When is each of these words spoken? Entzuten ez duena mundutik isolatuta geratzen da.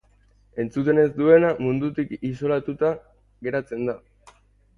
Entzuten 0.61 1.01
ez 1.01 1.11
duena 1.19 1.51
mundutik 1.65 2.15
isolatuta 2.31 2.91
geratzen 3.49 3.87
da. 3.93 3.97